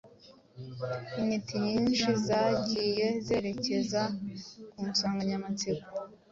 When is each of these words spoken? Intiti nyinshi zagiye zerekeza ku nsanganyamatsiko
Intiti 1.19 1.53
nyinshi 1.67 2.09
zagiye 2.25 3.07
zerekeza 3.25 4.01
ku 4.73 4.81
nsanganyamatsiko 4.89 5.87